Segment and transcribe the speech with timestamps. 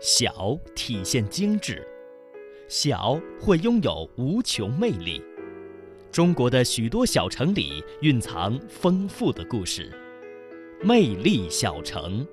[0.00, 1.84] 小体现精致，
[2.68, 5.20] 小会拥有无穷魅力。
[6.12, 9.92] 中国的许多小城里蕴藏丰富的故事，
[10.84, 12.24] 魅力小城。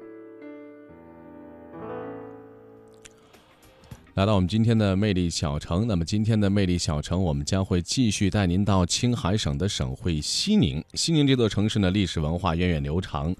[4.13, 10.83] 来到我们今天的魅力小城，那么今天的魅力小城，我们将会继续带您到青海省的省会西宁。
[10.93, 13.35] 西宁这座城市呢，历史文化源远流长，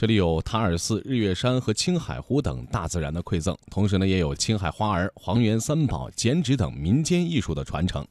[0.00, 8.02] 这里有塔尔寺、日月山和青海湖等大自然的馈赠，同时呢，也有青海花儿、黄原三宝、剪纸等民间艺术的传承。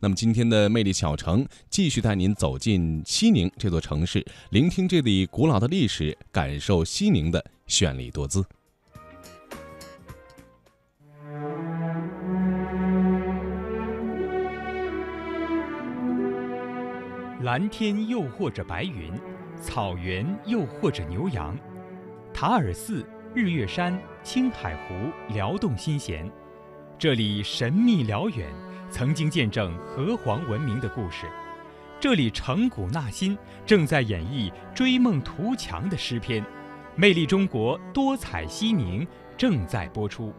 [0.00, 8.44] 那么今天的魅力小城，继续带您走进西宁这座城市，聆听这里古老的历史，感受西宁的绚丽多姿。
[17.44, 19.12] 蓝天诱惑着白云，
[19.60, 21.56] 草原诱惑着牛羊，
[22.32, 24.94] 塔尔寺、日月山、青海湖
[25.28, 26.30] 撩动心弦，
[26.98, 28.48] 这里神秘辽远，
[28.90, 31.26] 曾经见证河湟文明的故事，
[31.98, 36.44] 这里成古纳新，正在演绎追梦图强的诗篇，
[36.94, 40.32] 魅力中国，多彩西宁正在播出。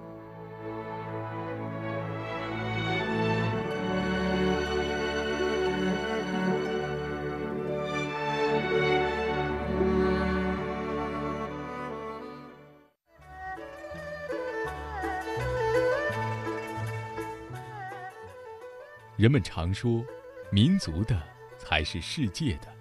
[19.18, 20.06] 人们常说，
[20.52, 21.20] 民族的
[21.58, 22.72] 才是世界的。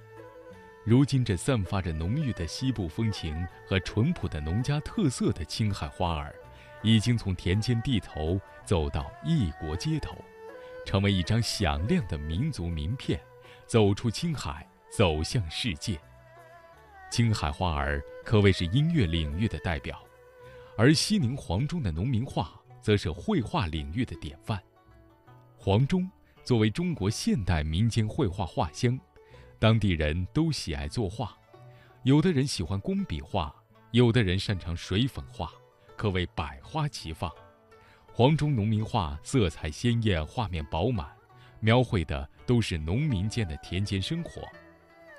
[0.84, 3.34] 如今，这散发着浓郁的西部风情
[3.66, 6.34] 和淳朴的农家特色的青海花儿，
[6.82, 10.14] 已经从田间地头走到异国街头，
[10.84, 13.18] 成为一张响亮的民族名片，
[13.66, 15.98] 走出青海，走向世界。
[17.10, 19.98] 青海花儿可谓是音乐领域的代表，
[20.76, 24.62] 而西宁黄忠的农民画则是绘画领域的典范。
[25.56, 26.06] 黄忠。
[26.46, 28.96] 作为中国现代民间绘画画乡，
[29.58, 31.36] 当地人都喜爱作画，
[32.04, 33.52] 有的人喜欢工笔画，
[33.90, 35.50] 有的人擅长水粉画，
[35.96, 37.28] 可谓百花齐放。
[38.12, 41.08] 黄忠农民画色彩鲜艳，画面饱满，
[41.58, 44.40] 描绘的都是农民间的田间生活，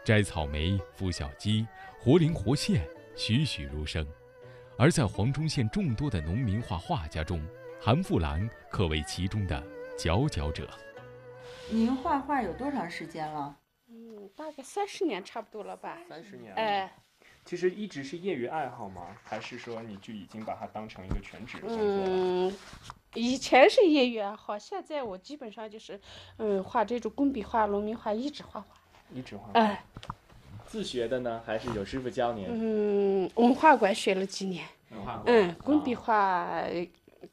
[0.05, 1.67] 摘草莓、孵小鸡，
[1.99, 4.07] 活灵活现，栩栩如生。
[4.77, 7.45] 而在黄忠县众多的农民画画家中，
[7.81, 9.61] 韩富兰可谓其中的
[9.99, 10.65] 佼佼者。
[11.69, 13.55] 您画画有多长时间了？
[13.89, 15.97] 嗯，大概三十年差不多了吧。
[16.07, 16.53] 三十年。
[16.55, 16.93] 哎，
[17.43, 19.15] 其实一直是业余爱好吗？
[19.23, 22.55] 还是说你就已经把它当成一个全职的工作嗯，
[23.15, 25.99] 以前是业余爱好，现在我基本上就是，
[26.37, 28.67] 嗯，画这种工笔画、农民画，一直画画。
[29.13, 29.49] 一直画。
[29.53, 29.83] 哎。
[30.65, 32.45] 自学的呢，还是有师傅教您？
[32.49, 34.65] 嗯，文化馆学了几年。
[34.91, 35.23] 文化馆。
[35.27, 36.61] 嗯，工笔画。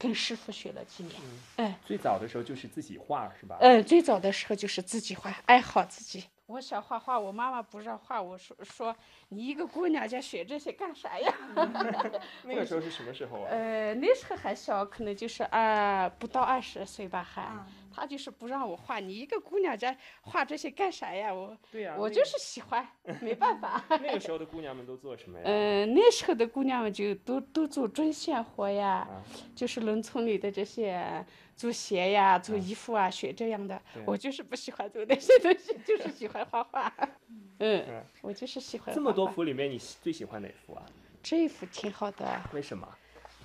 [0.05, 1.19] 跟师傅学了几年，
[1.57, 3.57] 哎，最早的时候就是自己画是吧？
[3.61, 6.23] 嗯，最早的时候就是自己画，爱好自己。
[6.45, 8.95] 我想画画，我妈妈不让画，我说说
[9.31, 11.35] 你一个姑娘家学这些干啥呀？
[12.45, 13.49] 那个时候是什么时候啊？
[13.49, 17.51] 呃，那时候还小，可能就是二不到二十岁吧，还。
[17.95, 21.33] 他就是不让我画，你一个姑娘家画这些干啥呀？
[21.33, 22.87] 我，对呀，我就是喜欢，
[23.21, 23.85] 没办法。
[24.03, 25.45] 那个时候的姑娘们都做什么呀？
[25.47, 29.07] 嗯，那时候的姑娘们就都都做针线活呀，
[29.55, 31.25] 就是农村里的这些
[31.55, 33.81] 做鞋呀、做衣服啊，学这样的。
[34.05, 36.93] 我就是不喜欢做那些东西，就是喜欢画画。
[37.61, 38.95] 嗯，我就是喜欢。
[38.95, 40.85] 这么多幅里面，你最喜欢哪幅啊？
[41.23, 42.43] 这一幅挺好的。
[42.53, 42.89] 为什么？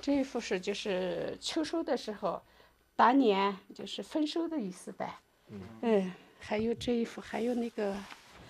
[0.02, 2.42] 这一幅是就是秋收的时候。
[3.00, 5.16] 大年就是丰收的意思呗，
[5.82, 7.96] 嗯，还有这一幅，还有那个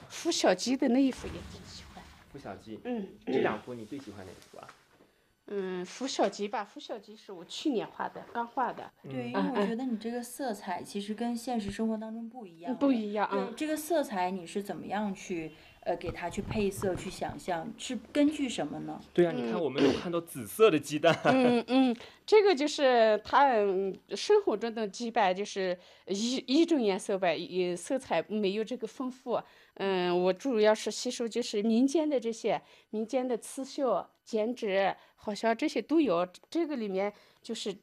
[0.09, 2.03] 孵小鸡的那一幅也挺喜欢。
[2.33, 4.67] 孵小鸡，嗯，这两幅你最喜欢哪一幅啊？
[5.51, 8.91] 嗯，孵小鸡吧，孵小鸡是我去年画的，刚画的。
[9.03, 12.75] 对，因为我觉得你这个色彩其实跟现实生活当中不一样。
[12.75, 13.53] 不一样啊。
[13.55, 15.51] 这个色彩你是怎么样去？
[15.89, 19.01] 呃，给它去配色，去想象，是根据什么呢？
[19.11, 21.19] 对啊，你看我们有看到紫色的鸡蛋。
[21.25, 21.95] 嗯嗯，
[22.27, 23.55] 这个就是它
[24.15, 25.75] 生活中的鸡吧，就是
[26.05, 29.41] 一一种颜色呗，也色彩没有这个丰富。
[29.77, 32.61] 嗯，我主要是吸收就是民间的这些
[32.91, 36.27] 民间的刺绣、剪纸，好像这些都有。
[36.51, 37.11] 这个里面
[37.41, 37.75] 就是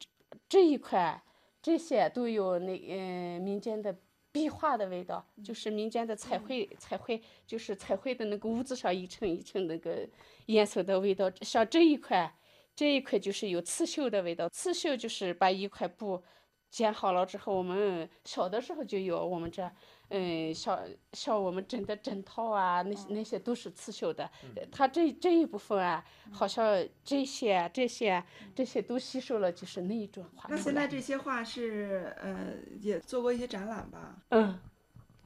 [0.47, 1.21] 这一块，
[1.61, 3.93] 这些都有那嗯民间的。
[4.37, 10.07] 壁画的味道，就是民间的彩绘，彩绘就是彩绘的那个屋子上一层一层那个
[10.45, 11.27] 颜色的味道。
[11.41, 12.31] 像这一块，
[12.75, 14.47] 这一块就是有刺绣的味道。
[14.49, 16.21] 刺绣就是把一块布
[16.69, 19.67] 剪好了之后，我们小的时候就有，我们这，
[20.09, 20.79] 嗯，像
[21.13, 24.23] 像我们整的枕套啊，那些那些都是刺绣的。
[24.55, 28.25] 呃他这这一部分啊，好像这些啊这些啊
[28.55, 30.49] 这些都吸收了，就是那一种画。
[30.49, 34.15] 那现在这些画是呃也做过一些展览吧？
[34.29, 34.59] 嗯，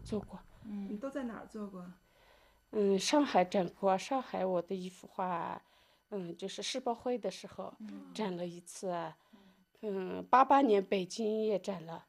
[0.04, 0.40] 做过。
[0.64, 1.86] 你都在哪儿做过？
[2.72, 5.62] 嗯，上海展过，上海我的一幅画，
[6.10, 7.74] 嗯，就是世博会的时候
[8.14, 8.96] 展了一次，
[9.82, 12.06] 嗯，八八年北京也展了。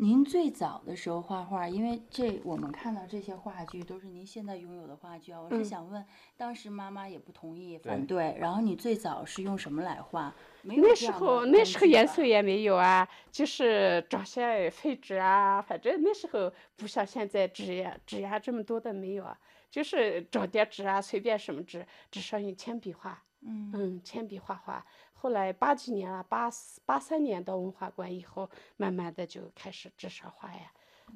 [0.00, 5.40] 您最早的时候画画，因为这我们看到这些话剧都是您现在拥有的话剧啊。
[5.40, 6.04] 我是嗯想问，
[6.36, 10.32] 当时妈妈也不同意反对，然后你最早是用什么来画？
[10.62, 19.36] 没有那时候那时候颜色也没有啊，就是找些废纸啊，反正那时候不像现在纸呀纸呀这么多的没有啊，
[19.68, 24.86] 就是找点纸啊，随便什么纸，纸上用铅笔画，嗯嗯，铅笔画画。
[25.20, 30.72] 后来八几年了，八四八三年到文化馆以后，慢慢的就开始纸上画呀，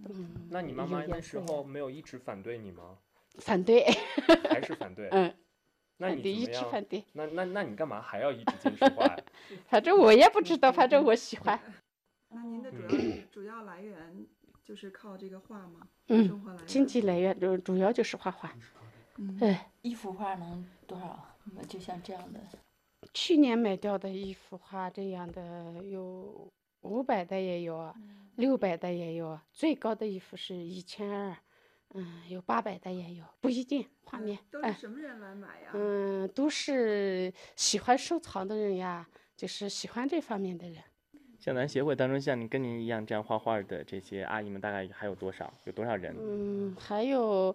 [0.08, 2.99] 嗯，那你妈妈那时候没有一直反对你吗？
[3.38, 3.84] 反对，
[4.50, 5.08] 还是反对？
[5.10, 5.32] 嗯，
[5.99, 6.64] 那你怎么样？
[6.64, 9.16] 直反对，那那那你干嘛还要一直坚持画呀？
[9.69, 11.58] 反正我也不知道，反正我喜欢，
[12.28, 14.26] 那您的主要主要来源
[14.64, 15.87] 就是靠这个画吗？
[16.08, 16.66] 嗯生活来源。
[16.66, 18.52] 经济来源主主要就是画画，
[19.19, 19.70] 嗯哎。
[19.82, 21.25] 一幅画能多少？
[21.46, 22.40] 嗯就像这样的，
[23.14, 26.50] 去年买掉的一幅画，这样的有
[26.81, 31.37] 五百的也有，嗯六百的也有，最高的一幅是一千二，
[31.94, 35.70] 嗯，有八百的也有，不一定画面，哎都是，什么人来买呀？
[35.75, 39.06] 嗯，都是喜欢收藏的人呀，
[39.37, 40.82] 就是喜欢这方面的人。
[41.38, 45.53] 像咱协会当中，像你跟您一样这样画画的这些阿姨们，大概还有多少？
[45.64, 46.17] 有多少人？
[46.19, 47.55] 嗯，还有，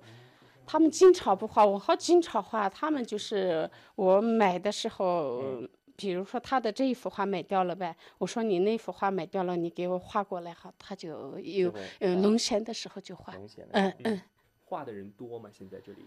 [0.68, 2.70] 他们经常不画，我好经常画。
[2.70, 5.64] 他们就是我买的时候，
[5.96, 13.34] 比如说他的这一幅画买掉了呗，我说你那幅画买掉了，你给我画过来哈，他就有会嗯农闲的时候就画。
[13.72, 14.22] 嗯嗯
[14.66, 15.50] 画的人多吗？
[15.52, 16.00] 现在这里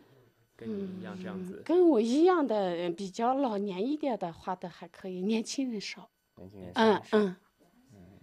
[0.54, 6.10] 跟你一样这样嗯子，，跟我一样的呃比较老年一点的画的还可以，年轻人少。
[6.36, 7.34] 年轻人嗯少嗯，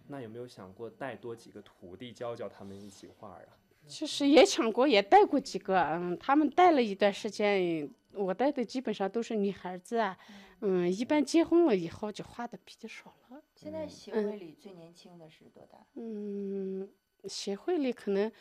[0.08, 3.48] 那有没有想过带多几个徒弟教教他们一起画呀？
[3.88, 10.18] 就是也抢过，也带过几个，嗯，他们带了一段时间，我带的基本上都是女孩子啊，
[10.62, 13.42] 嗯，一般结婚了以后就花的比较少了。
[13.56, 15.78] 现在协嗯会里最年轻的是多大？
[15.96, 16.88] 嗯，
[17.26, 18.32] 协会里可能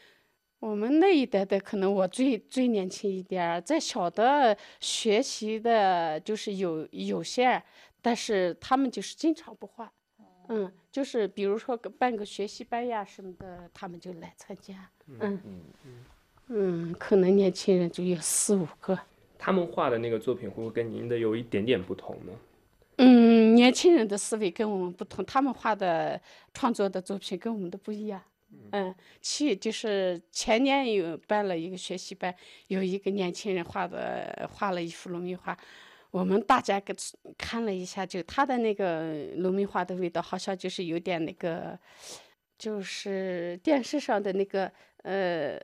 [0.59, 7.63] 我们那一代的，可能我最最年轻一点儿，再小的学习的，就是有有些，
[8.01, 9.93] 但是他们就是经常不画，
[10.49, 15.41] 嗯，就是比如说个办个学习班呀什么的，他们就来参加，嗯
[16.49, 18.99] 嗯，可能年轻人就有四五个。
[19.39, 22.33] 他们画的那个作品会不会跟您的有一点点不同呢？
[22.99, 26.21] 嗯，年轻人的思维跟我们不同，他们画的
[26.55, 28.23] 创作的作品跟我们的不一样。
[28.73, 32.35] 嗯，去就是前年有办了一个学习班，
[32.69, 35.57] 有一个年轻人画的画了一幅农民画，
[36.11, 36.95] 我们大家给
[37.37, 41.79] 看了一下，就他的那个农民画的味道，好像就是有点那个，
[42.57, 44.71] 就是电视上的那个
[45.03, 45.61] 呃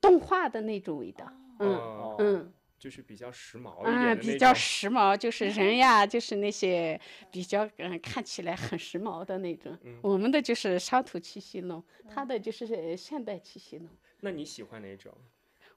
[0.00, 1.26] 动画的那种味道。
[1.60, 2.52] 嗯哦嗯。
[2.76, 7.00] 就是比较时髦一点啊，比较时髦，就是人呀，就是那些
[7.30, 9.74] 比较嗯看起来很时髦的那种。
[9.84, 13.88] 嗯我们的就是乡土气息浓，他的就是呃现代气息浓。
[14.20, 15.16] 那你喜欢哪种？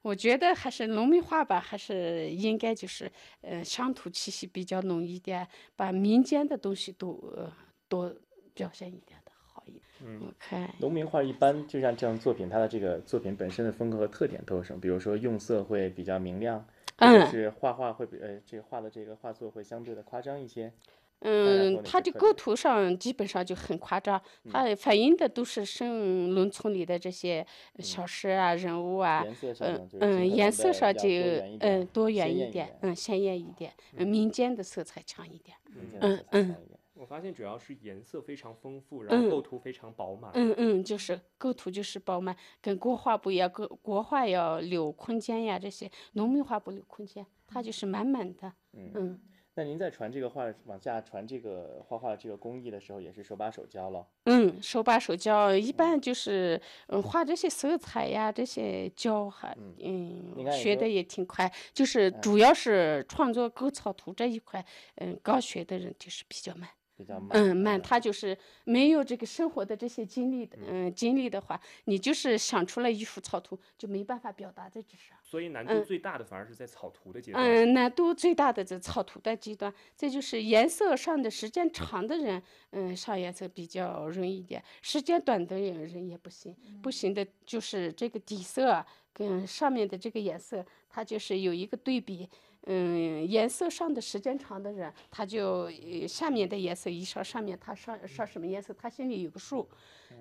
[0.01, 3.11] 我觉得还是农民画吧，还是应该就是
[3.41, 7.51] 呃乡土气息比较浓一点，把民间的东西都呃
[7.87, 8.13] 多
[8.53, 9.83] 表现一点的好一点。
[10.05, 14.79] 嗯我看农民画一般就像这样作品，它的这个作品本身的风格和特点都有什么？
[14.79, 16.65] 比如说用色会比较明亮，
[16.97, 20.71] 嗯是画画会比呃这个画的这个画作会相对的夸张一些。
[21.19, 24.51] 嗯，哪它的构图上基本上就很夸张，嗯。
[24.51, 27.45] 它反映的都是生农村里的这些
[27.79, 34.07] 小事啊、人物啊，颜色上嗯嗯，颜色上就多元一点嗯多元一鲜艳一点，嗯鲜艳一点，嗯。
[34.07, 35.57] 民间的色彩强一点，
[36.01, 36.55] 嗯嗯。
[36.93, 40.31] 我发现主要是颜色非常丰富，然后嗯构图非常饱满。
[40.33, 40.53] 嗯。
[40.57, 49.19] 嗯，就是构图就是饱满，跟国画不一样，国国画要留空间呀，这些农民画不留空间，它就是满满的，嗯嗯
[49.57, 54.05] 那您在传这个画往下传这个画画这个工艺的时候，也是手把手教了。
[54.25, 64.63] 嗯，手把手教，一般就是嗯画这些色彩呀，这些教还你嗯学的也挺快，就是主要是创作构草图这一块，
[64.97, 66.69] 嗯，刚学的人就是比较慢。
[66.97, 67.29] 比较慢。
[67.31, 75.15] 嗯，慢，他就是没有这个生活的这些经历的，嗯，经历的话，你就是想出来一幅草图，就没办法表达在纸上。
[75.21, 77.43] 所以难度嗯最大的反而是在草图的阶段。
[77.43, 92.27] 嗯，难度最大的这草图的阶段，这就是颜色上的时间长的人，嗯，上颜色比较容易一点，时间短的人人也不行，不行的就是这个底色啊跟上面的这个颜色，它就是有一个对比。
[92.65, 99.67] 嗯，颜色上的时间长的人，他就呃下面的颜色一上，上面他上上什么颜色，他心里有个数。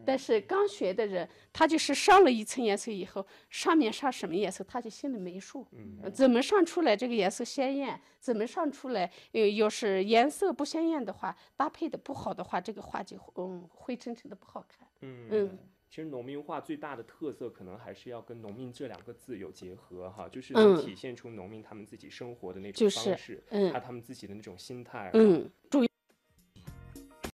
[0.05, 5.67] 但是刚学的人，他就是上了一层颜色以后，上面上什么颜色，他就心里没数。
[5.73, 8.01] 嗯怎么上出来这个颜色鲜艳？
[8.21, 9.11] 怎么上出来？
[9.33, 14.87] 呃，要是颜色不鲜艳的话，搭配的不好的话，这个画就嗯灰沉沉的不好看。
[15.01, 15.59] 嗯嗯
[15.97, 25.11] 其实农民画最大的特色，可能还是要跟“农民”这两个字有结合哈，就是嗯能体现出农民他们自己生活的那种方式，嗯还有他们自己的那种心态。
[25.15, 25.86] 嗯，主